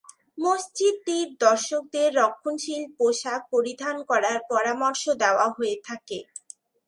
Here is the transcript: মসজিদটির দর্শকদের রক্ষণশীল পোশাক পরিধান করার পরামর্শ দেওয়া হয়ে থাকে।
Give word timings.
মসজিদটির 0.37 1.27
দর্শকদের 1.41 2.09
রক্ষণশীল 2.15 2.83
পোশাক 2.97 3.41
পরিধান 3.53 3.95
করার 4.09 4.37
পরামর্শ 4.51 5.03
দেওয়া 5.21 5.47
হয়ে 5.55 5.75
থাকে। 5.87 6.19